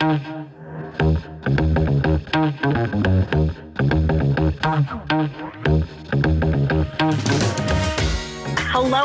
[0.00, 0.16] Hello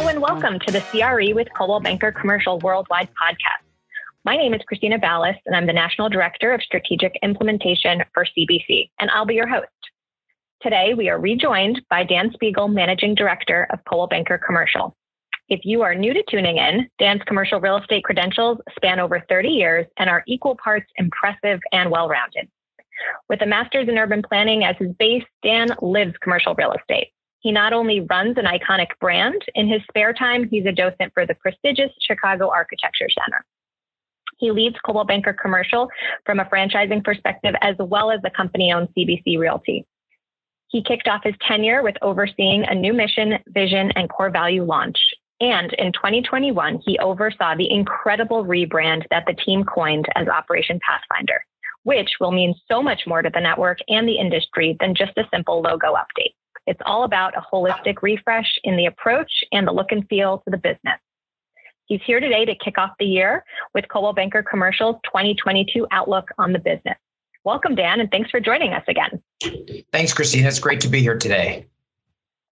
[0.08, 3.66] and welcome to the CRE with Coldwell Banker Commercial Worldwide podcast.
[4.23, 8.89] My name is Christina Ballas, and I'm the National Director of Strategic Implementation for CBC,
[8.98, 9.68] and I'll be your host.
[10.62, 14.96] Today, we are rejoined by Dan Spiegel, Managing Director of Coldwell Banker Commercial.
[15.48, 19.50] If you are new to tuning in, Dan's commercial real estate credentials span over 30
[19.50, 22.49] years and are equal parts impressive and well rounded.
[23.30, 27.09] With a master's in urban planning as his base, Dan lives commercial real estate.
[27.40, 31.27] He not only runs an iconic brand, in his spare time, he's a docent for
[31.27, 33.46] the prestigious Chicago Architecture Center.
[34.38, 35.90] He leads Coldwell Banker Commercial
[36.26, 39.85] from a franchising perspective as well as the company owned CBC Realty.
[40.70, 44.98] He kicked off his tenure with overseeing a new mission, vision, and core value launch.
[45.41, 51.43] And in 2021, he oversaw the incredible rebrand that the team coined as Operation Pathfinder,
[51.84, 55.27] which will mean so much more to the network and the industry than just a
[55.34, 56.34] simple logo update.
[56.68, 60.49] It's all about a holistic refresh in the approach and the look and feel to
[60.49, 60.99] the business.
[61.85, 63.43] He's here today to kick off the year
[63.76, 66.97] with Coldwell Banker Commercial's 2022 outlook on the business.
[67.44, 69.22] Welcome, Dan, and thanks for joining us again.
[69.91, 70.47] Thanks, Christina.
[70.47, 71.67] It's great to be here today.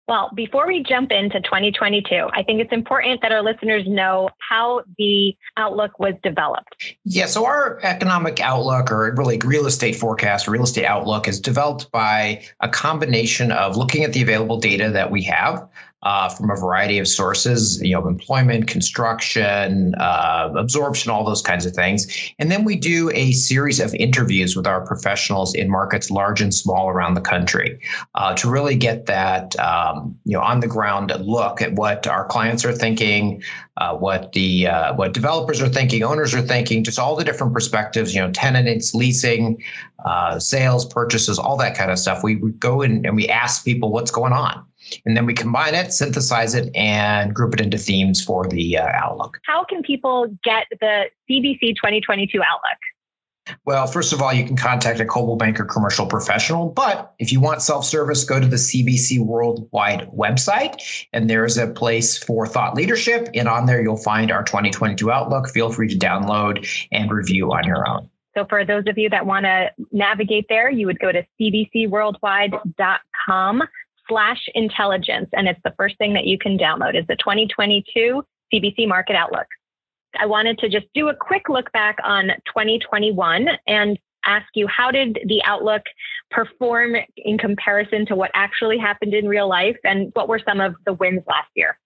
[0.08, 4.82] Well, before we jump into 2022, I think it's important that our listeners know how
[4.98, 6.96] the outlook was developed.
[7.04, 11.90] Yeah, so our economic outlook, or really real estate forecast, real estate outlook, is developed
[11.92, 15.68] by a combination of looking at the available data that we have,
[16.02, 21.64] uh, from a variety of sources, you know, employment, construction, uh, absorption, all those kinds
[21.64, 22.06] of things.
[22.38, 26.52] And then we do a series of interviews with our professionals in markets large and
[26.52, 27.80] small around the country
[28.16, 32.24] uh, to really get that, um, you know, on the ground look at what our
[32.26, 33.42] clients are thinking,
[33.76, 37.52] uh, what the uh, what developers are thinking, owners are thinking, just all the different
[37.52, 39.62] perspectives, you know, tenants, leasing,
[40.04, 42.24] uh, sales, purchases, all that kind of stuff.
[42.24, 44.64] We, we go in and we ask people what's going on
[45.04, 48.88] and then we combine it, synthesize it, and group it into themes for the uh,
[48.94, 49.38] Outlook.
[49.44, 52.78] How can people get the CBC 2022 Outlook?
[53.64, 56.68] Well, first of all, you can contact a Coldwell Banker commercial professional.
[56.68, 60.80] But if you want self service, go to the CBC Worldwide website,
[61.12, 63.28] and there's a place for thought leadership.
[63.34, 65.48] And on there, you'll find our 2022 Outlook.
[65.48, 68.08] Feel free to download and review on your own.
[68.36, 73.62] So, for those of you that want to navigate there, you would go to cbcworldwide.com
[74.12, 75.28] slash intelligence.
[75.32, 79.46] And it's the first thing that you can download is the 2022 CBC Market Outlook.
[80.20, 84.90] I wanted to just do a quick look back on 2021 and ask you how
[84.90, 85.82] did the outlook
[86.30, 90.74] perform in comparison to what actually happened in real life and what were some of
[90.84, 91.78] the wins last year?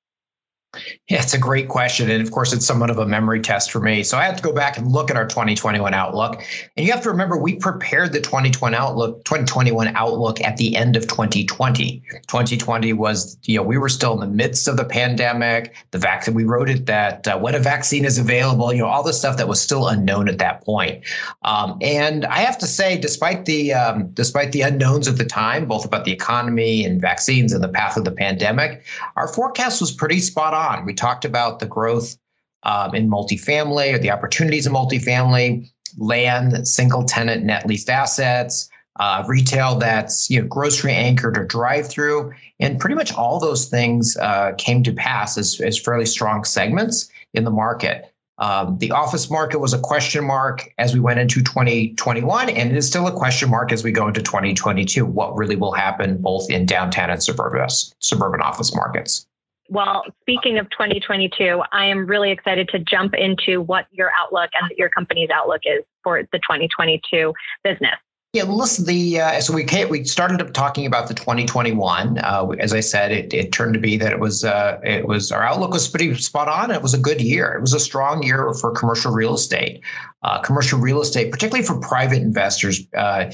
[1.08, 2.10] Yeah, it's a great question.
[2.10, 4.02] And of course, it's somewhat of a memory test for me.
[4.02, 6.42] So I have to go back and look at our 2021 outlook.
[6.76, 10.96] And you have to remember, we prepared the 2020 outlook, 2021 outlook at the end
[10.96, 12.02] of 2020.
[12.26, 15.74] 2020 was, you know, we were still in the midst of the pandemic.
[15.92, 19.02] The vaccine, we wrote it that uh, when a vaccine is available, you know, all
[19.02, 21.04] the stuff that was still unknown at that point.
[21.42, 25.66] Um, and I have to say, despite the um, despite the unknowns at the time,
[25.66, 28.84] both about the economy and vaccines and the path of the pandemic,
[29.16, 30.84] our forecast was pretty spot on on.
[30.84, 32.16] We talked about the growth
[32.62, 38.68] um, in multifamily or the opportunities in multifamily, land, single tenant net leased assets,
[38.98, 43.66] uh, retail that's you know grocery anchored or drive through, and pretty much all those
[43.68, 48.12] things uh, came to pass as, as fairly strong segments in the market.
[48.38, 52.76] Um, the office market was a question mark as we went into 2021, and it
[52.76, 55.06] is still a question mark as we go into 2022.
[55.06, 57.68] What really will happen both in downtown and suburban
[58.00, 59.26] suburban office markets?
[59.68, 64.70] Well, speaking of 2022, I am really excited to jump into what your outlook and
[64.76, 67.32] your company's outlook is for the 2022
[67.64, 67.96] business.
[68.32, 68.84] Yeah, listen.
[68.84, 72.18] The uh, so we came, we started up talking about the 2021.
[72.18, 75.32] Uh, as I said, it, it turned to be that it was uh, it was
[75.32, 76.70] our outlook was pretty spot on.
[76.70, 77.54] It was a good year.
[77.54, 79.80] It was a strong year for commercial real estate.
[80.22, 83.30] Uh, commercial real estate, particularly for private investors, uh,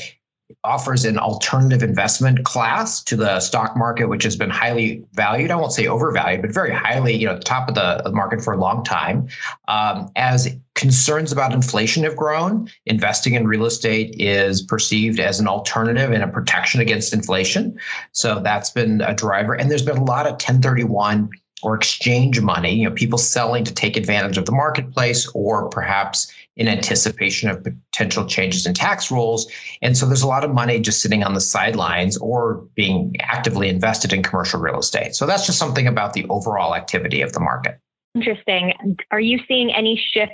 [0.65, 5.51] offers an alternative investment class to the stock market, which has been highly valued.
[5.51, 8.59] I won't say overvalued, but very highly, you know, top of the market for a
[8.59, 9.29] long time.
[9.69, 15.47] Um, as concerns about inflation have grown, investing in real estate is perceived as an
[15.47, 17.79] alternative and a protection against inflation.
[18.13, 19.55] So that's been a driver.
[19.55, 21.31] And there's been a lot of 1031
[21.63, 26.33] or exchange money, you know, people selling to take advantage of the marketplace or perhaps
[26.57, 29.51] in anticipation of potential changes in tax rules.
[29.81, 33.69] And so there's a lot of money just sitting on the sidelines or being actively
[33.69, 35.15] invested in commercial real estate.
[35.15, 37.79] So that's just something about the overall activity of the market.
[38.15, 38.75] Interesting.
[39.11, 40.33] Are you seeing any shift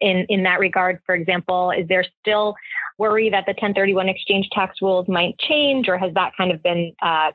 [0.00, 0.98] in, in that regard?
[1.06, 2.56] For example, is there still
[2.98, 6.92] worry that the 1031 exchange tax rules might change, or has that kind of been
[7.00, 7.30] uh,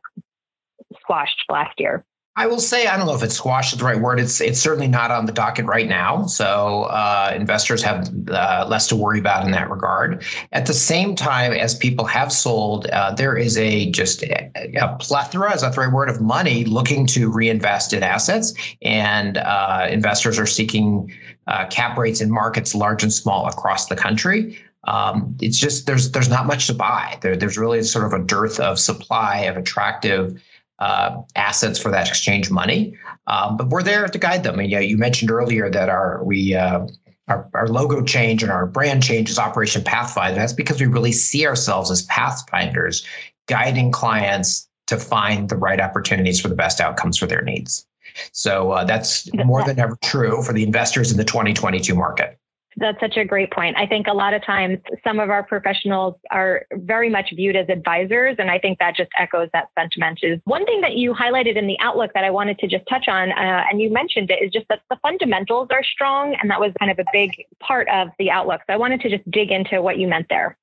[1.00, 2.04] squashed last year?
[2.38, 4.20] I will say I don't know if it's squashed is the right word.
[4.20, 8.88] It's it's certainly not on the docket right now, so uh, investors have uh, less
[8.88, 10.22] to worry about in that regard.
[10.52, 14.98] At the same time, as people have sold, uh, there is a just a, a,
[15.00, 19.88] plethora is that the right word of money looking to reinvest in assets, and uh,
[19.90, 21.14] investors are seeking
[21.48, 24.60] uh, cap rates in markets large and small across the country.
[24.88, 27.18] Um, it's just there's there's not much to buy.
[27.22, 30.38] There, there's really sort of a dearth of supply of attractive
[30.80, 32.98] uh, assets for that exchange money.
[33.28, 34.60] Um, but we're there to guide them.
[34.60, 36.88] And yeah, you mentioned earlier that our we uh,
[37.28, 40.36] our, our logo change and our brand change is Operation Pathfinder.
[40.36, 43.06] That's because we really see ourselves as pathfinders,
[43.48, 47.88] guiding clients to find the right opportunities for the best outcomes for their needs.
[48.32, 52.40] So uh, that's more than ever true for the investors in the 2022 market.
[52.78, 53.78] That's such a great point.
[53.78, 57.70] I think a lot of times some of our professionals are very much viewed as
[57.70, 58.36] advisors.
[58.38, 60.20] And I think that just echoes that sentiment.
[60.24, 63.08] Is one thing that you highlighted in the outlook that I wanted to just touch
[63.08, 66.36] on, uh, and you mentioned it, is just that the fundamentals are strong.
[66.42, 68.62] And that was kind of a big part of the outlook.
[68.68, 70.58] So I wanted to just dig into what you meant there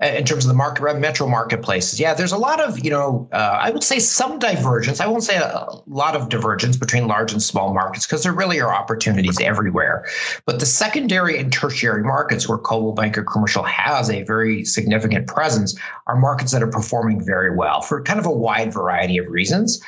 [0.00, 1.98] in terms of the market metro marketplaces.
[2.00, 5.00] Yeah there's a lot of you know uh, i would say some divergence.
[5.00, 8.60] I won't say a, lot of divergence between large and small markets because there really
[8.60, 10.06] are opportunities everywhere.
[10.44, 15.78] But the secondary and tertiary markets where coldwell banker commercial has a very significant presence
[16.06, 19.80] are markets that are performing very well for kind of a wide variety of reasons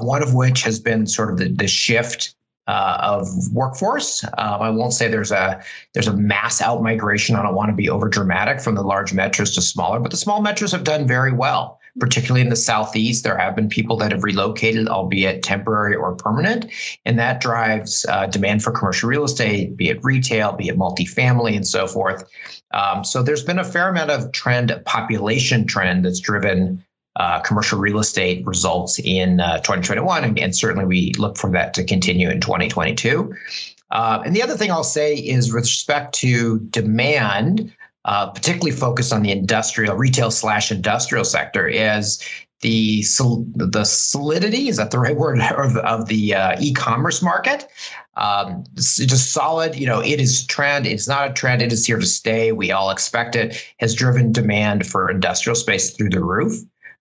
[0.00, 2.34] one of which has been sort of the, the shift
[2.66, 4.24] uh, of workforce.
[4.24, 5.62] Um, I won't say there's a
[5.92, 7.36] there's a mass out migration.
[7.36, 10.16] I don't want to be over dramatic from the large metros to smaller, but the
[10.16, 11.80] small metros have done very well.
[12.00, 16.66] Particularly in the southeast, there have been people that have relocated, albeit temporary or permanent,
[17.04, 21.54] and that drives uh, demand for commercial real estate, be it retail, be it multifamily,
[21.54, 22.28] and so forth.
[22.72, 26.84] Um, so there's been a fair amount of trend, population trend that's driven
[27.16, 31.72] uh, commercial real estate results in uh, 2021, and, and, certainly we look for that
[31.74, 33.32] to continue in 2022.
[33.90, 37.72] Uh, and the other thing I'll say is with respect to demand,
[38.04, 42.20] uh, particularly focused on the industrial, retail slash industrial sector, is
[42.62, 43.04] the
[43.54, 47.68] the solidity is that the right word of, of the uh, e-commerce market.
[48.16, 49.76] Um, it's just solid.
[49.76, 50.86] You know, it is trend.
[50.86, 51.62] It's not a trend.
[51.62, 52.52] It is here to stay.
[52.52, 53.62] We all expect it.
[53.78, 56.54] Has driven demand for industrial space through the roof.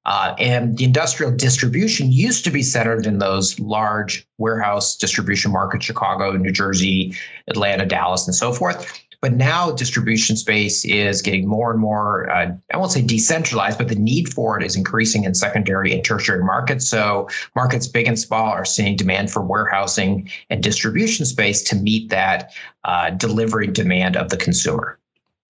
[0.05, 5.85] Uh, and the industrial distribution used to be centered in those large warehouse distribution markets,
[5.85, 7.15] Chicago, New Jersey,
[7.47, 9.01] Atlanta, Dallas, and so forth.
[9.21, 13.87] But now distribution space is getting more and more, uh, I won't say decentralized, but
[13.87, 16.89] the need for it is increasing in secondary and tertiary markets.
[16.89, 22.09] So markets big and small are seeing demand for warehousing and distribution space to meet
[22.09, 22.51] that
[22.83, 24.99] uh, delivery demand of the consumer.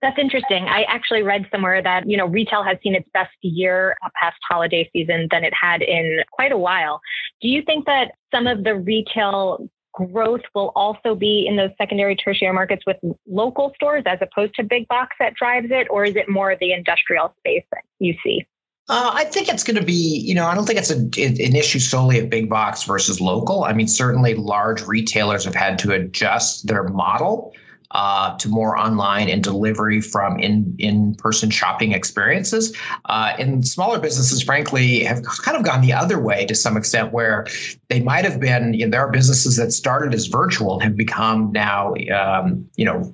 [0.03, 0.65] That's interesting.
[0.65, 4.89] I actually read somewhere that, you know, retail has seen its best year past holiday
[4.91, 6.99] season than it had in quite a while.
[7.41, 12.17] Do you think that some of the retail growth will also be in those secondary
[12.17, 16.17] tertiary markets with local stores as opposed to big box that drives it or is
[16.17, 18.45] it more the industrial space that you see
[18.89, 21.55] uh, I think it's going to be, you know, I don't think it's a, an
[21.55, 23.63] issue solely of big box versus local.
[23.63, 27.53] I mean, certainly large retailers have had to adjust their model
[27.91, 32.75] uh, to more online and delivery from in in person shopping experiences.
[33.05, 37.13] Uh, and smaller businesses, frankly, have kind of gone the other way to some extent,
[37.13, 37.45] where
[37.89, 38.73] they might have been.
[38.73, 43.11] You know, there are businesses that started as virtual have become now, um, you know,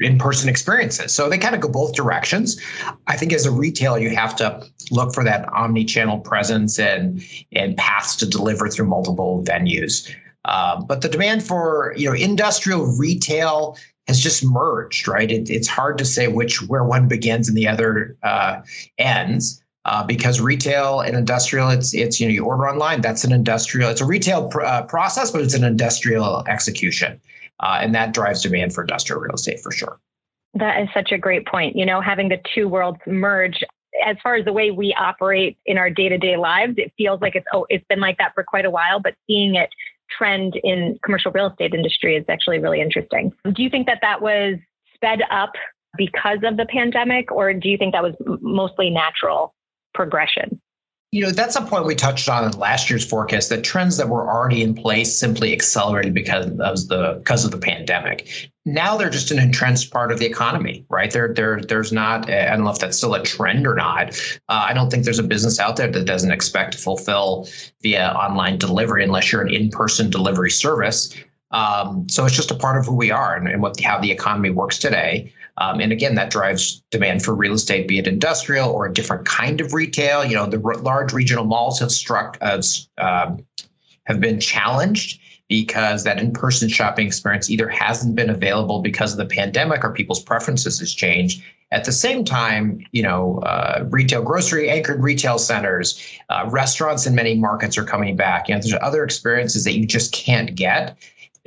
[0.00, 1.12] in-person experiences.
[1.12, 2.60] So they kind of go both directions.
[3.08, 7.76] I think as a retailer, you have to look for that omni-channel presence and and
[7.76, 10.08] paths to deliver through multiple venues.
[10.44, 15.30] Uh, but the demand for you know industrial retail has just merged, right?
[15.30, 18.62] It, it's hard to say which where one begins and the other uh,
[18.98, 19.58] ends.
[19.84, 23.00] Uh, because retail and industrial, it's it's you know you order online.
[23.00, 23.90] That's an industrial.
[23.90, 27.20] It's a retail pr- uh, process, but it's an industrial execution,
[27.58, 29.98] uh, and that drives demand for industrial real estate for sure.
[30.54, 31.74] That is such a great point.
[31.74, 33.64] You know, having the two worlds merge.
[34.06, 37.20] As far as the way we operate in our day to day lives, it feels
[37.20, 39.00] like it's oh, it's been like that for quite a while.
[39.00, 39.70] But seeing it
[40.16, 43.32] trend in commercial real estate industry is actually really interesting.
[43.44, 44.56] Do you think that that was
[44.94, 45.52] sped up
[45.96, 49.54] because of the pandemic, or do you think that was mostly natural
[49.94, 50.60] progression?
[51.14, 54.08] You know, that's a point we touched on in last year's forecast that trends that
[54.08, 58.50] were already in place simply accelerated because of the because of the pandemic.
[58.64, 61.10] Now they're just an entrenched part of the economy, right?
[61.10, 62.30] There, there, there's not.
[62.30, 64.18] I don't know if that's still a trend or not.
[64.48, 67.46] Uh, I don't think there's a business out there that doesn't expect to fulfill
[67.82, 71.14] via online delivery unless you're an in-person delivery service.
[71.50, 74.10] Um, so it's just a part of who we are and, and what how the
[74.10, 75.30] economy works today.
[75.58, 79.26] Um, and again, that drives demand for real estate, be it industrial or a different
[79.26, 80.24] kind of retail.
[80.24, 83.44] You know, the r- large regional malls have struck as um,
[84.04, 89.26] have been challenged because that in-person shopping experience either hasn't been available because of the
[89.26, 91.42] pandemic or people's preferences has changed.
[91.70, 97.14] At the same time, you know, uh, retail, grocery anchored retail centers, uh, restaurants in
[97.14, 98.48] many markets are coming back.
[98.48, 100.96] You know, there's other experiences that you just can't get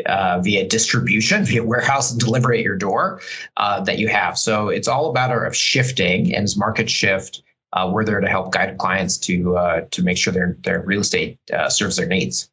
[0.05, 3.21] uh, via distribution, via warehouse and delivery at your door
[3.57, 4.37] uh, that you have.
[4.37, 8.27] So it's all a matter of shifting, and as markets shift, uh, we're there to
[8.27, 12.07] help guide clients to uh, to make sure their their real estate uh, serves their
[12.07, 12.49] needs.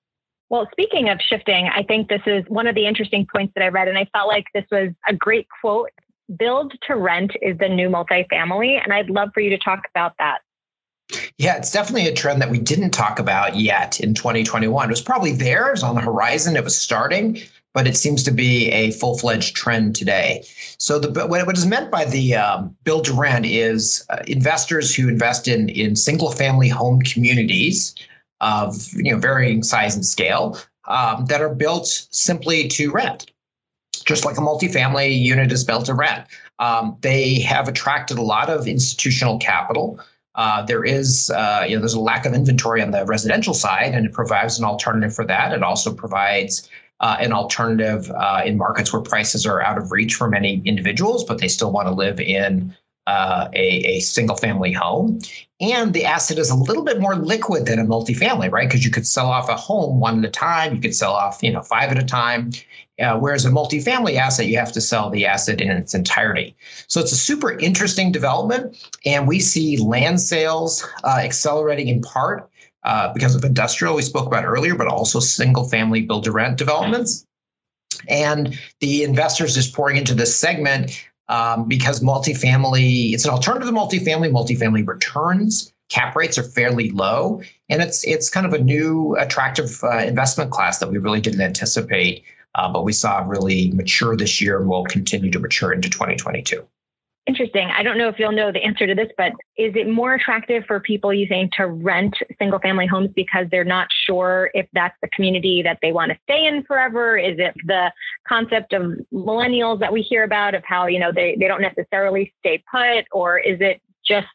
[0.50, 3.68] Well, speaking of shifting, I think this is one of the interesting points that I
[3.68, 5.90] read, and I felt like this was a great quote.
[6.36, 10.12] Build to rent is the new multifamily, and I'd love for you to talk about
[10.18, 10.40] that.
[11.38, 14.88] Yeah, it's definitely a trend that we didn't talk about yet in 2021.
[14.88, 17.38] It was probably there, it was on the horizon, it was starting,
[17.74, 20.44] but it seems to be a full fledged trend today.
[20.78, 25.08] So, the, what is meant by the um, build to rent is uh, investors who
[25.08, 27.94] invest in, in single family home communities
[28.40, 33.30] of you know varying size and scale um, that are built simply to rent.
[34.04, 36.26] Just like a multifamily unit is built to rent.
[36.58, 40.00] Um, they have attracted a lot of institutional capital
[40.34, 43.94] uh, there is, uh, you know, there's a lack of inventory on the residential side,
[43.94, 45.52] and it provides an alternative for that.
[45.52, 46.68] It also provides
[47.00, 51.24] uh, an alternative uh, in markets where prices are out of reach for many individuals,
[51.24, 52.74] but they still want to live in
[53.06, 53.66] uh, a,
[53.96, 55.20] a single family home.
[55.60, 58.68] And the asset is a little bit more liquid than a multifamily, right?
[58.68, 61.42] Because you could sell off a home one at a time, you could sell off,
[61.42, 62.50] you know, five at a time.
[63.00, 66.54] Uh, whereas a multifamily asset, you have to sell the asset in its entirety.
[66.88, 68.76] So it's a super interesting development.
[69.04, 72.50] And we see land sales uh, accelerating in part
[72.84, 76.58] uh, because of industrial, we spoke about earlier, but also single family build to rent
[76.58, 77.26] developments.
[78.08, 83.74] And the investors is pouring into this segment um, because multifamily, it's an alternative to
[83.74, 84.30] multifamily.
[84.30, 89.82] Multifamily returns, cap rates are fairly low, and it's it's kind of a new attractive
[89.82, 92.22] uh, investment class that we really didn't anticipate,
[92.54, 96.62] uh, but we saw really mature this year and will continue to mature into 2022.
[97.28, 97.68] Interesting.
[97.68, 100.64] I don't know if you'll know the answer to this, but is it more attractive
[100.66, 104.96] for people you think to rent single family homes because they're not sure if that's
[105.02, 107.16] the community that they want to stay in forever?
[107.16, 107.92] Is it the
[108.26, 112.34] concept of millennials that we hear about of how, you know, they, they don't necessarily
[112.40, 114.26] stay put, or is it just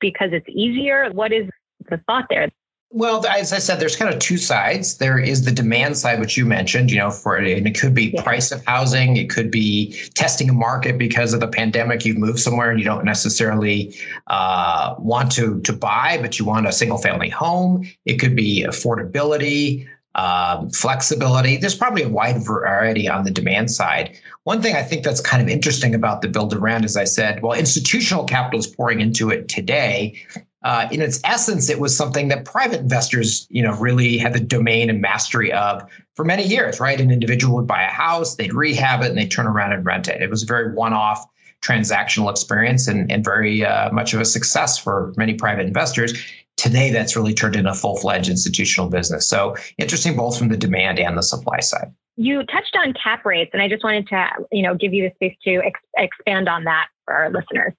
[0.00, 1.10] because it's easier?
[1.12, 1.50] What is
[1.90, 2.50] the thought there?
[2.94, 4.98] Well, as I said, there's kind of two sides.
[4.98, 8.10] There is the demand side, which you mentioned, you know, for and it could be
[8.10, 8.22] yeah.
[8.22, 12.04] price of housing, it could be testing a market because of the pandemic.
[12.04, 13.96] You've moved somewhere and you don't necessarily
[14.26, 17.88] uh, want to to buy, but you want a single family home.
[18.04, 21.56] It could be affordability, um, flexibility.
[21.56, 24.18] There's probably a wide variety on the demand side.
[24.44, 27.42] One thing I think that's kind of interesting about the build rent, as I said,
[27.42, 30.20] well, institutional capital is pouring into it today
[30.64, 34.40] uh, in its essence, it was something that private investors, you know, really had the
[34.40, 35.82] domain and mastery of
[36.14, 36.80] for many years.
[36.80, 39.84] Right, an individual would buy a house, they'd rehab it, and they'd turn around and
[39.84, 40.22] rent it.
[40.22, 41.24] It was a very one-off
[41.62, 46.12] transactional experience and, and very uh, much of a success for many private investors.
[46.56, 49.28] Today, that's really turned into a full-fledged institutional business.
[49.28, 51.92] So interesting, both from the demand and the supply side.
[52.16, 55.14] You touched on cap rates, and I just wanted to, you know, give you the
[55.14, 57.72] space to ex- expand on that for our listeners.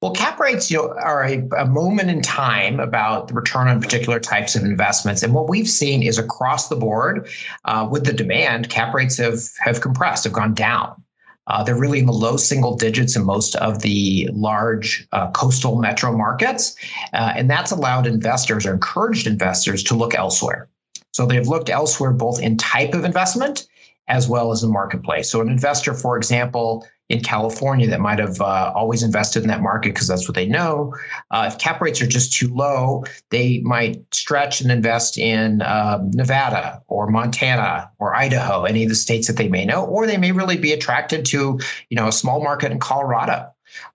[0.00, 3.82] Well, cap rates, you know, are a, a, moment in time about the return on
[3.82, 7.28] particular types of investments, and what we've seen is across the board,
[7.66, 11.02] uh, with the demand, cap rates have have compressed, have gone down.
[11.48, 15.76] Uh, they're really in the low single digits in most of the large uh, coastal
[15.78, 16.76] metro markets,
[17.12, 20.66] uh, and that's allowed investors or encouraged investors to look elsewhere.
[21.12, 23.66] So they've looked elsewhere both in type of investment
[24.10, 25.30] as well as the marketplace.
[25.30, 29.62] So an investor, for example, in California that might have uh, always invested in that
[29.62, 30.94] market because that's what they know.
[31.30, 35.98] Uh, if cap rates are just too low, they might stretch and invest in uh,
[36.12, 40.18] Nevada or Montana or Idaho, any of the states that they may know, or they
[40.18, 43.48] may really be attracted to you know a small market in Colorado.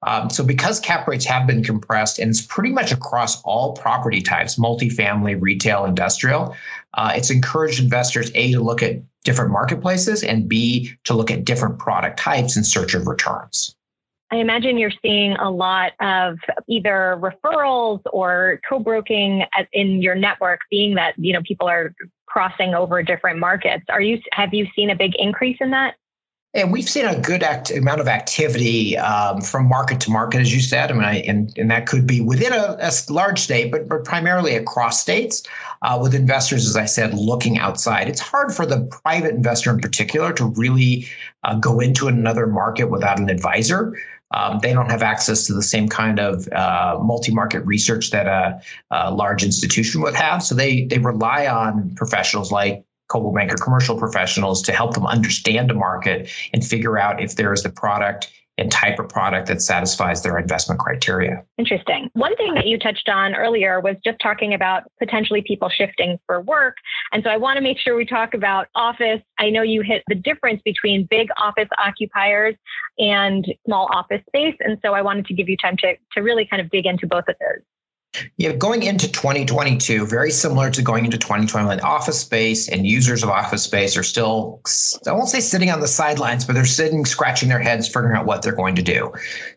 [0.03, 4.21] Um, so because cap rates have been compressed and it's pretty much across all property
[4.21, 6.55] types, multifamily, retail, industrial,
[6.93, 11.43] uh, it's encouraged investors a to look at different marketplaces and b to look at
[11.43, 13.75] different product types in search of returns.
[14.31, 20.95] I imagine you're seeing a lot of either referrals or co-broking in your network, being
[20.95, 21.93] that you know people are
[22.25, 23.85] crossing over different markets.
[23.89, 25.95] Are you have you seen a big increase in that?
[26.55, 30.55] And we've seen a good act, amount of activity um, from market to market, as
[30.55, 30.89] you said.
[30.89, 34.05] I mean, I, and, and that could be within a, a large state, but, but
[34.05, 35.43] primarily across states,
[35.81, 38.07] uh, with investors, as I said, looking outside.
[38.07, 41.07] It's hard for the private investor in particular to really
[41.43, 43.93] uh, go into another market without an advisor.
[44.31, 48.61] Um, they don't have access to the same kind of uh, multi-market research that a,
[48.91, 50.41] a, large institution would have.
[50.41, 55.69] So they they rely on professionals like Coldwell Banker commercial professionals to help them understand
[55.69, 59.61] the market and figure out if there is the product and type of product that
[59.61, 61.43] satisfies their investment criteria.
[61.57, 62.09] Interesting.
[62.13, 66.41] One thing that you touched on earlier was just talking about potentially people shifting for
[66.41, 66.77] work.
[67.11, 69.21] And so I want to make sure we talk about office.
[69.39, 72.55] I know you hit the difference between big office occupiers
[72.97, 74.55] and small office space.
[74.61, 77.07] And so I wanted to give you time to, to really kind of dig into
[77.07, 77.61] both of those.
[78.37, 83.29] Yeah, going into 2022, very similar to going into 2021, office space and users of
[83.29, 84.61] office space are still,
[85.07, 88.25] I won't say sitting on the sidelines, but they're sitting, scratching their heads, figuring out
[88.25, 89.11] what they're going to do.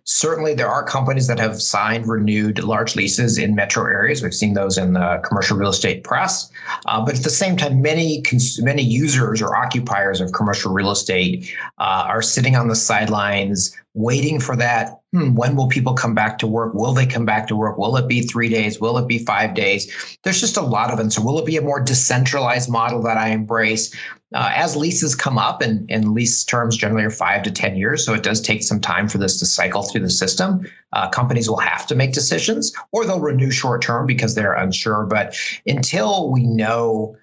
[0.04, 4.22] Certainly, there are companies that have signed, renewed large leases in metro areas.
[4.22, 6.50] We've seen those in the commercial real estate press.
[6.86, 8.22] Uh, but at the same time, many,
[8.58, 14.38] many users or occupiers of commercial real estate uh, are sitting on the sidelines, waiting
[14.38, 15.00] for that.
[15.12, 16.73] Hmm, when will people come back to work?
[16.73, 17.78] Will they come back to work?
[17.78, 18.81] Will it be three days?
[18.81, 20.19] Will it be five days?
[20.23, 21.26] There's just a lot of uncertainty.
[21.26, 23.93] Will it be a more decentralized model that I embrace?
[24.35, 28.05] Uh, as leases come up, and, and lease terms generally are five to 10 years,
[28.05, 30.61] so it does take some time for this to cycle through the system.
[30.93, 35.07] Uh, companies will have to make decisions or they'll renew short term because they're unsure.
[35.07, 35.35] But
[35.67, 37.17] until we know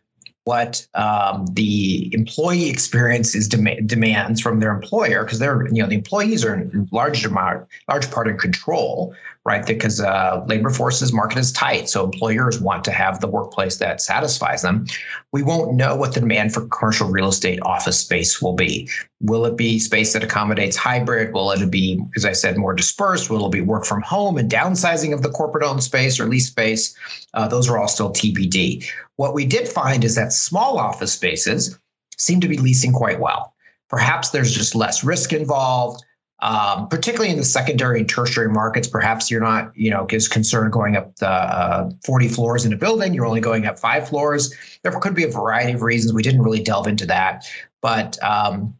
[0.45, 5.89] what um, the employee experience is dem- demands from their employer because they're you know
[5.89, 9.13] the employees are in large amount large part in control
[9.45, 9.65] right?
[9.65, 14.01] Because uh, labor forces market is tight so employers want to have the workplace that
[14.01, 14.87] satisfies them.
[15.31, 18.89] We won't know what the demand for commercial real estate office space will be.
[19.21, 21.31] Will it be space that accommodates hybrid?
[21.33, 23.29] Will it be as i said more dispersed?
[23.29, 26.47] Will it be work from home and downsizing of the corporate owned space or lease
[26.47, 26.95] space?
[27.35, 28.85] Uh, those are all still tbd
[29.17, 31.77] what we did find is that small office spaces
[32.17, 33.53] seem to be leasing quite well.
[33.89, 36.03] Perhaps there's just less risk involved.
[36.41, 40.73] Um, particularly in the secondary and tertiary markets, perhaps you're not, you know, as concerned
[40.73, 43.13] going up the uh, 40 floors in a building.
[43.13, 44.53] You're only going up five floors.
[44.83, 46.13] There could be a variety of reasons.
[46.13, 47.45] We didn't really delve into that,
[47.81, 48.75] but um,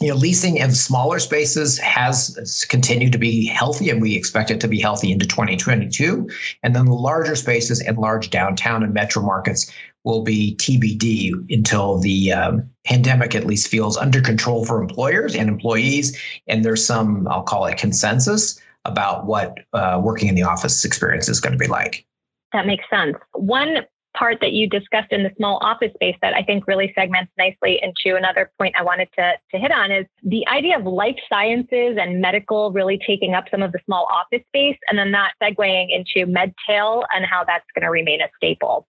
[0.00, 4.58] you know, leasing in smaller spaces has continued to be healthy, and we expect it
[4.60, 6.28] to be healthy into 2022.
[6.62, 9.70] And then the larger spaces and large downtown and metro markets
[10.04, 15.50] will be TBD until the um, pandemic at least feels under control for employers and
[15.50, 16.18] employees.
[16.46, 21.28] And there's some, I'll call it consensus about what uh, working in the office experience
[21.28, 22.06] is going to be like.
[22.54, 23.16] That makes sense.
[23.34, 23.80] One
[24.16, 27.80] part that you discussed in the small office space that I think really segments nicely
[27.82, 31.98] into another point I wanted to, to hit on is the idea of life sciences
[32.00, 35.88] and medical really taking up some of the small office space and then that segueing
[35.90, 38.86] into medtail and how that's going to remain a staple.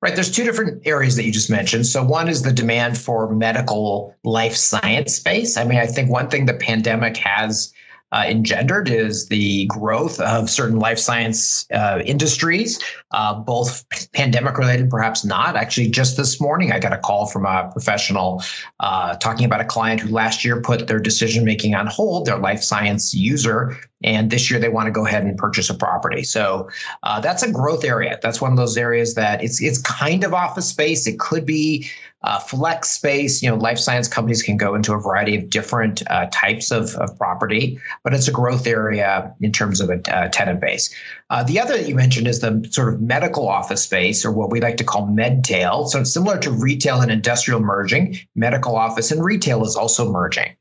[0.00, 0.14] Right.
[0.14, 1.86] There's two different areas that you just mentioned.
[1.86, 5.56] So one is the demand for medical life science space.
[5.56, 7.72] I mean, I think one thing the pandemic has
[8.14, 14.88] uh, engendered is the growth of certain life science uh, industries, uh, both pandemic related,
[14.88, 15.56] perhaps not.
[15.56, 18.40] Actually, just this morning, I got a call from a professional
[18.78, 22.38] uh, talking about a client who last year put their decision making on hold, their
[22.38, 26.22] life science user, and this year they want to go ahead and purchase a property.
[26.22, 26.68] So
[27.02, 28.18] uh, that's a growth area.
[28.22, 31.06] That's one of those areas that it's it's kind of office space.
[31.06, 31.90] It could be
[32.24, 36.02] uh, flex space, you know, life science companies can go into a variety of different
[36.10, 40.28] uh, types of, of property, but it's a growth area in terms of a uh,
[40.28, 40.92] tenant base.
[41.28, 44.50] Uh, the other that you mentioned is the sort of medical office space, or what
[44.50, 45.86] we like to call medtail.
[45.86, 48.18] So it's similar to retail and industrial merging.
[48.34, 50.56] Medical office and retail is also merging.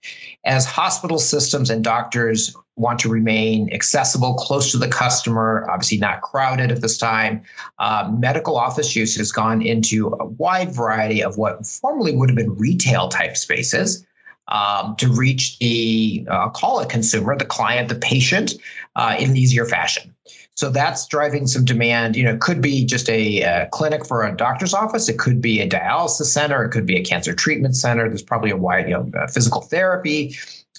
[0.46, 6.22] As hospital systems and doctors want to remain accessible, close to the customer, obviously not
[6.22, 7.42] crowded at this time.
[7.80, 12.36] Uh, medical office use has gone into a wide variety of what formerly would have
[12.36, 14.06] been retail type spaces.
[14.50, 18.56] Um, to reach the uh, call it consumer, the client, the patient,
[18.98, 20.13] uh, in an easier fashion.
[20.56, 22.16] So that's driving some demand.
[22.16, 25.10] You know, it could be just a, a, clinic for a doctor's office.
[25.10, 26.64] It could be a dialysis center.
[26.64, 28.08] It could be a cancer treatment center.
[28.08, 30.36] There's probably a wide, you know, uh, physical therapy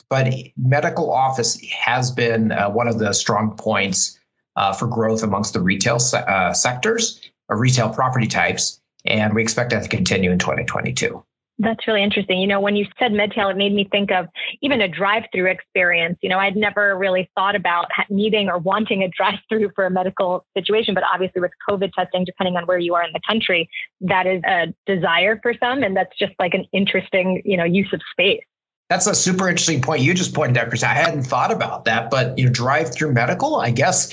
[0.09, 4.19] but medical office has been uh, one of the strong points
[4.57, 8.81] uh, for growth amongst the retail se- uh, sectors or retail property types.
[9.05, 11.24] And we expect that to continue in 2022.
[11.59, 12.41] That's really interesting.
[12.41, 14.27] You know, when you said medtail, it made me think of
[14.61, 16.19] even a drive-through experience.
[16.21, 20.45] You know, I'd never really thought about needing or wanting a drive-through for a medical
[20.57, 23.69] situation, but obviously with COVID testing, depending on where you are in the country,
[24.01, 27.93] that is a desire for some, and that's just like an interesting, you know, use
[27.93, 28.43] of space.
[28.91, 30.83] That's a super interesting point you just pointed out, Chris.
[30.83, 33.57] I hadn't thought about that, but you know, drive-through medical.
[33.57, 34.13] I guess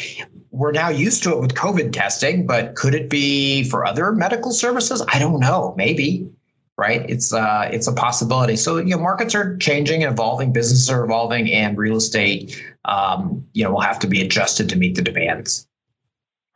[0.51, 4.51] we're now used to it with COVID testing, but could it be for other medical
[4.51, 5.03] services?
[5.07, 5.73] I don't know.
[5.75, 6.29] Maybe,
[6.77, 7.07] right?
[7.09, 8.55] It's uh, it's a possibility.
[8.55, 13.45] So you know, markets are changing and evolving, businesses are evolving, and real estate, um,
[13.53, 15.67] you know, will have to be adjusted to meet the demands.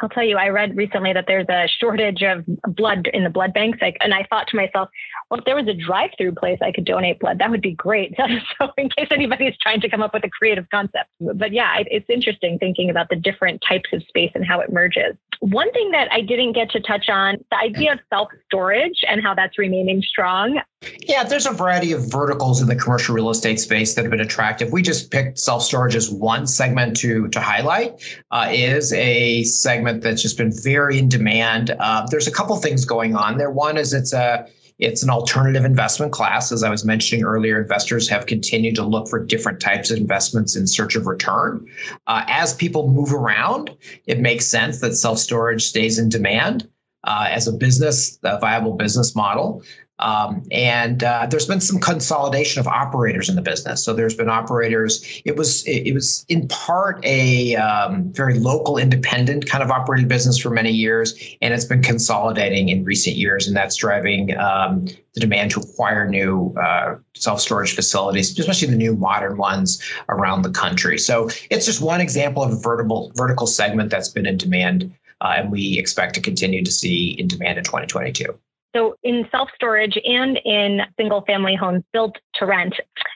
[0.02, 2.44] I'll tell you, I read recently that there's a shortage of
[2.76, 3.80] blood in the blood banks.
[3.82, 4.90] Like, and I thought to myself,
[5.30, 8.14] well, if there was a drive-through place I could donate blood, that would be great.
[8.60, 11.78] So, in case anybody is trying to come up with a creative concept, but yeah,
[11.80, 15.16] it's interesting thinking about the different types of space and how it merges.
[15.40, 19.34] One thing that I didn't get to touch on, the idea of self-storage and how
[19.34, 20.62] that's remaining strong.
[21.08, 24.22] Yeah, there's a variety of verticals in the commercial real estate space that have been
[24.22, 24.72] attractive.
[24.72, 28.02] We just picked self-storage as one segment to to highlight.
[28.32, 31.76] Uh, is a segment that's just been very in demand.
[31.80, 33.50] Uh, there's a couple things going on there.
[33.50, 36.52] One is it's a it's an alternative investment class.
[36.52, 40.56] As I was mentioning earlier, investors have continued to look for different types of investments
[40.56, 41.66] in search of return.
[42.08, 43.72] Uh, as people move around,
[44.06, 46.70] it makes sense that self storage stays in demand.
[47.08, 49.62] Uh, as a business, a viable business model.
[50.00, 53.84] Um, and uh, there's been some consolidation of operators in the business.
[53.84, 55.22] So there's been operators.
[55.24, 60.08] It was it, it was in part a um, very local, independent kind of operating
[60.08, 64.86] business for many years, and it's been consolidating in recent years, and that's driving um,
[65.14, 70.42] the demand to acquire new uh, self storage facilities, especially the new modern ones around
[70.42, 70.98] the country.
[70.98, 75.36] So it's just one example of a vertical vertical segment that's been in demand, uh,
[75.38, 78.38] and we expect to continue to see in demand in 2022.
[78.76, 82.76] So, in self storage and in single family homes built to rent,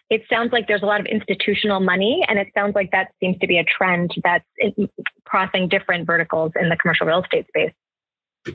[0.10, 3.38] it sounds like there's a lot of institutional money, and it sounds like that seems
[3.40, 4.46] to be a trend that's
[5.26, 7.74] crossing different verticals in the commercial real estate space.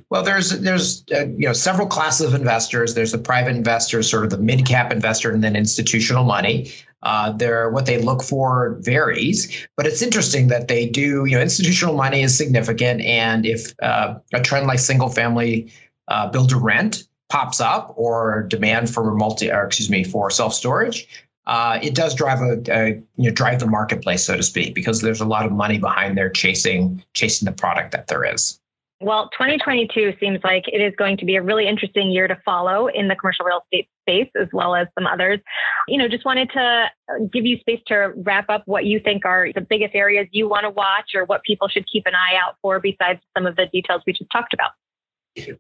[0.09, 2.95] Well, there's there's uh, you know several classes of investors.
[2.95, 6.73] There's the private investors, sort of the mid cap investor, and then institutional money.
[7.03, 7.35] Uh,
[7.69, 11.27] what they look for varies, but it's interesting that they do.
[11.27, 15.71] You know, institutional money is significant, and if uh, a trend like single family
[16.09, 20.55] uh, build to rent pops up or demand for multi or excuse me for self
[20.55, 21.09] storage
[21.47, 25.01] uh, it does drive a, a, you know drive the marketplace so to speak because
[25.01, 28.61] there's a lot of money behind there chasing chasing the product that there is.
[29.01, 32.87] Well 2022 seems like it is going to be a really interesting year to follow
[32.87, 35.41] in the commercial real estate space as well as some others.
[35.87, 36.91] You know just wanted to
[37.31, 40.65] give you space to wrap up what you think are the biggest areas you want
[40.65, 43.67] to watch or what people should keep an eye out for besides some of the
[43.67, 44.71] details we just talked about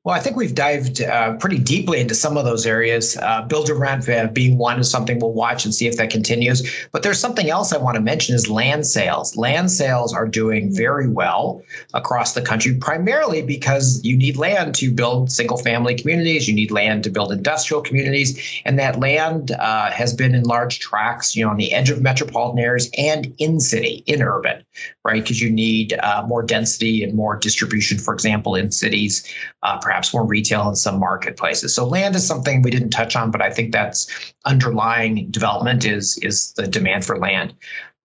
[0.04, 3.16] well, I think we've dived uh, pretty deeply into some of those areas.
[3.16, 6.86] Uh, build rent being one is something we'll watch and see if that continues.
[6.92, 9.36] But there's something else I want to mention is land sales.
[9.36, 14.92] Land sales are doing very well across the country, primarily because you need land to
[14.92, 16.46] build single family communities.
[16.46, 18.60] You need land to build industrial communities.
[18.64, 22.00] And that land uh, has been in large tracts, you know, on the edge of
[22.00, 24.64] metropolitan areas and in city, in urban,
[25.04, 25.22] right?
[25.22, 29.26] Because you need uh, more density and more distribution, for example, in cities
[29.62, 31.74] uh, perhaps more retail in some marketplaces.
[31.74, 36.18] So land is something we didn't touch on, but I think that's underlying development is
[36.18, 37.54] is the demand for land.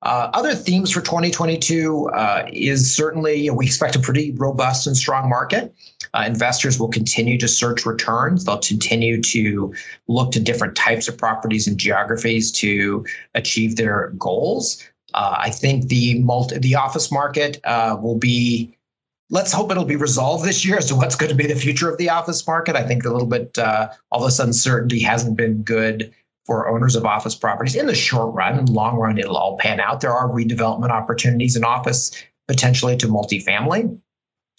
[0.02, 5.28] Uh, other themes for 2022 uh, is certainly we expect a pretty robust and strong
[5.28, 5.76] market.
[6.14, 8.46] Uh, investors will continue to search returns.
[8.46, 9.74] They'll continue to
[10.08, 13.06] look to different types of properties and geographies to
[13.36, 14.82] achieve their goals.
[15.14, 18.76] Uh, I think the multi, the office market uh, will be
[19.30, 21.90] let's hope it'll be resolved this year as to what's going to be the future
[21.90, 22.76] of the office market.
[22.76, 26.14] I think a little bit uh, all this uncertainty hasn't been good
[26.46, 28.58] for owners of office properties in the short run.
[28.58, 30.02] In the long run, it'll all pan out.
[30.02, 32.12] There are redevelopment opportunities in office
[32.48, 34.00] potentially to multifamily.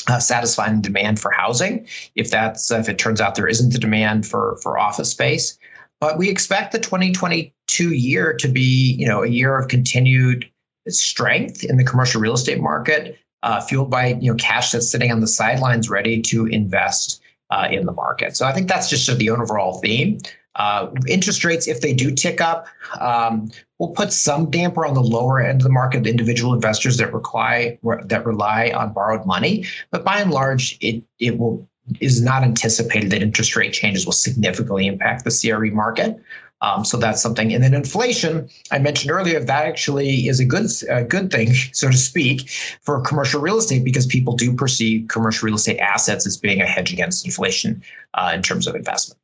[0.09, 4.27] Uh, satisfying demand for housing if that's if it turns out there isn't the demand
[4.27, 5.59] for for office space
[6.01, 10.51] but we expect the 2022 year to be you know a year of continued
[10.89, 15.13] strength in the commercial real estate market uh, fueled by you know cash that's sitting
[15.13, 18.37] on the sidelines ready to invest uh, in the market.
[18.37, 20.19] So I think that's just the overall theme.
[20.57, 22.67] Uh, interest rates, if they do tick up,
[23.01, 26.97] um, will put some damper on the lower end of the market, the individual investors
[26.97, 29.65] that rely that rely on borrowed money.
[29.91, 31.70] But by and large, it it will
[32.01, 36.21] is not anticipated that interest rate changes will significantly impact the CRE market.
[36.63, 37.55] Um, so that's something.
[37.55, 41.91] And then inflation, I mentioned earlier, that actually is a good a good thing, so
[41.91, 42.51] to speak,
[42.83, 46.67] for commercial real estate because people do perceive commercial real estate assets as being a
[46.67, 47.83] hedge against inflation
[48.15, 49.20] uh, in terms of investment.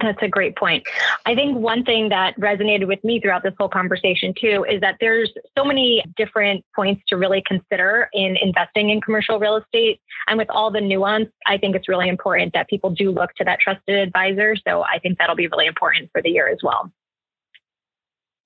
[0.00, 0.84] That's a great point.
[1.26, 4.96] I think one thing that resonated with me throughout this whole conversation too is that
[5.00, 10.00] there's so many different points to really consider in investing in commercial real estate.
[10.26, 13.44] And with all the nuance, I think it's really important that people do look to
[13.44, 14.56] that trusted advisor.
[14.66, 16.90] So I think that'll be really important for the year as well.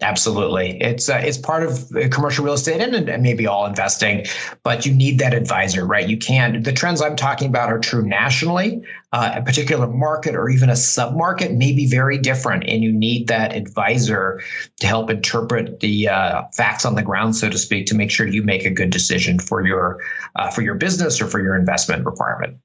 [0.02, 4.26] Absolutely, it's uh, it's part of uh, commercial real estate and, and maybe all investing,
[4.64, 6.09] but you need that advisor, right?
[6.09, 6.64] You can't.
[6.64, 8.83] The trends I'm talking about are true nationally.
[9.12, 12.92] Uh, a particular market or even a sub market may be very different, and you
[12.92, 14.42] need that advisor
[14.80, 18.26] to help interpret the uh, facts on the ground, so to speak, to make sure
[18.26, 20.00] you make a good decision for your
[20.35, 22.59] uh, for your business or for your investment requirement.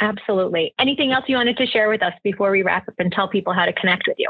[0.00, 0.74] Absolutely.
[0.80, 3.52] Anything else you wanted to share with us before we wrap up and tell people
[3.52, 4.28] how to connect with you?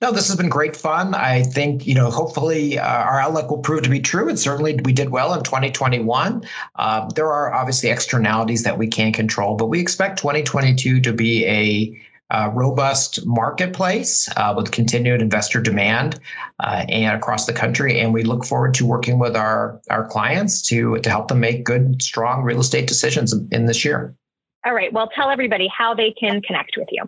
[0.00, 1.14] No, this has been great fun.
[1.14, 4.28] I think, you know, hopefully uh, our outlook will prove to be true.
[4.28, 6.44] And certainly we did well in 2021.
[6.76, 11.44] Uh, there are obviously externalities that we can't control, but we expect 2022 to be
[11.46, 16.20] a uh, robust marketplace uh, with continued investor demand
[16.60, 17.98] uh, and across the country.
[17.98, 21.64] And we look forward to working with our, our clients to, to help them make
[21.64, 24.14] good, strong real estate decisions in this year.
[24.64, 24.92] All right.
[24.92, 27.04] Well, tell everybody how they can connect with you.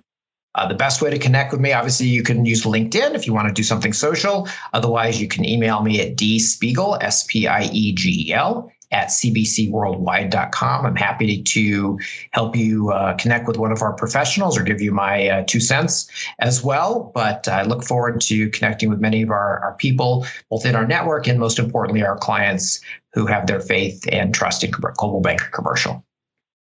[0.55, 3.33] Uh, the best way to connect with me, obviously, you can use LinkedIn if you
[3.33, 4.49] want to do something social.
[4.73, 9.09] Otherwise, you can email me at dspiegel, S P I E G E L, at
[9.09, 10.87] cbcworldwide.com.
[10.87, 11.99] I'm happy to
[12.33, 15.61] help you uh, connect with one of our professionals or give you my uh, two
[15.61, 16.11] cents
[16.41, 17.13] as well.
[17.15, 20.87] But I look forward to connecting with many of our, our people, both in our
[20.87, 22.81] network and most importantly, our clients
[23.13, 26.05] who have their faith and trust in Coldwell Banker Commercial.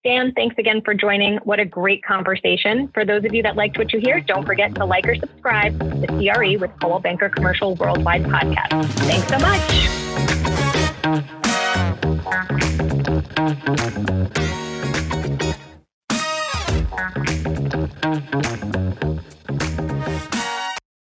[0.10, 1.38] Dan, thanks again for joining.
[1.44, 2.88] What a great conversation.
[2.96, 5.80] For those of you that liked what you hear, don't forget to like or subscribe
[5.80, 8.86] to the CRE with Coldwell Banker Commercial Worldwide podcast.
[9.06, 9.38] Thanks so
[18.66, 18.79] much.